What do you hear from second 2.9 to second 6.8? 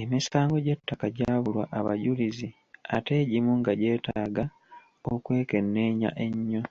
ate egimu nga gyeetaaga okwekenneenya ennyo.